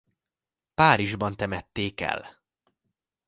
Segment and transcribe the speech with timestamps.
[0.73, 2.39] Párizsban temették el.